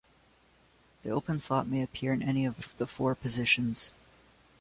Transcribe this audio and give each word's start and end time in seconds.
The 1.03 1.11
open 1.11 1.37
slot 1.37 1.67
may 1.67 1.83
appear 1.83 2.11
in 2.11 2.23
any 2.23 2.43
of 2.43 2.75
the 2.79 2.87
four 2.87 3.13
positions. 3.13 3.91